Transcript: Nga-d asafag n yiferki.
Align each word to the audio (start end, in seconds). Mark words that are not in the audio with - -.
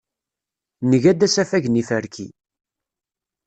Nga-d 0.93 1.21
asafag 1.27 1.65
n 1.69 1.77
yiferki. 1.79 2.27